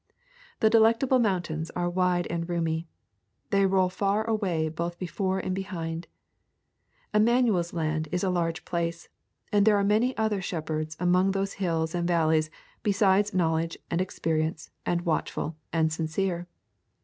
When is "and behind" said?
5.37-6.07